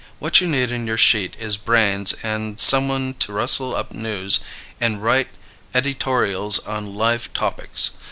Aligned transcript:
What 0.17 0.41
you 0.41 0.47
need 0.47 0.71
in 0.71 0.87
your 0.87 0.97
shete 0.97 1.35
is 1.39 1.59
branes 1.59 2.11
& 2.57 2.57
some 2.59 2.87
one 2.89 3.13
to 3.19 3.31
russel 3.31 3.75
up 3.75 3.91
news 3.93 4.39
and 4.79 4.99
rite 5.03 5.27
edytorials 5.75 6.59
on 6.67 6.95
live 6.95 7.31
topics. 7.33 7.91